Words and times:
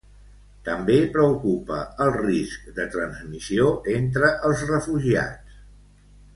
També 0.69 0.95
preocupa 1.17 1.81
el 2.07 2.15
risc 2.15 2.65
de 2.79 2.87
transmissió 2.97 3.69
entre 4.01 4.35
els 4.51 4.67
refugiats. 4.75 5.65